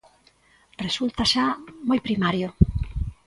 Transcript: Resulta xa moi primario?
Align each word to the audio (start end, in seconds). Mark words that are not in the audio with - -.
Resulta 0.85 1.23
xa 1.33 1.45
moi 1.87 1.99
primario? 2.07 2.47